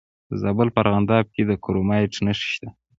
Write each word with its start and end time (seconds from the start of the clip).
د 0.29 0.31
زابل 0.41 0.67
په 0.73 0.79
ارغنداب 0.83 1.25
کې 1.33 1.41
د 1.45 1.51
کرومایټ 1.63 2.13
نښې 2.25 2.47
شته. 2.53 2.69